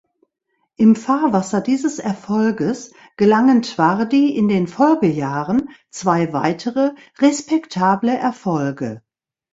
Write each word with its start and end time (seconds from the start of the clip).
Im 0.77 0.95
Fahrwasser 0.95 1.61
dieses 1.61 1.99
Erfolges 1.99 2.91
gelangen 3.17 3.61
Twardy 3.61 4.35
in 4.35 4.47
den 4.47 4.65
Folgejahren 4.65 5.69
zwei 5.91 6.33
weitere 6.33 6.95
respektable 7.19 8.17
Erfolge. 8.17 9.03